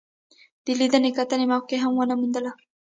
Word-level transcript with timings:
د 0.65 0.67
لیدنې 0.79 1.11
کتنې 1.17 1.45
موقع 1.51 1.77
مې 1.83 1.89
ونه 1.95 2.15
موندله. 2.19 2.51